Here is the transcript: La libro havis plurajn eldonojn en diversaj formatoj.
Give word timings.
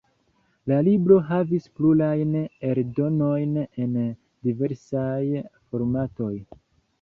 La 0.69 0.77
libro 0.85 1.17
havis 1.27 1.67
plurajn 1.81 2.31
eldonojn 2.71 3.53
en 3.85 3.93
diversaj 4.49 5.15
formatoj. 5.53 6.33